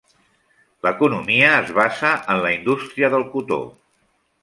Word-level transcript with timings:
L'economia 0.87 1.53
es 1.59 1.71
basa 1.81 2.13
en 2.35 2.43
la 2.47 2.57
indústria 2.57 3.15
del 3.17 3.31
cotó. 3.37 3.65